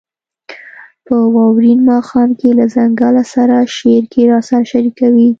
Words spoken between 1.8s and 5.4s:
ماښام کې له ځنګله سره» شعر کې راسره شریکوي: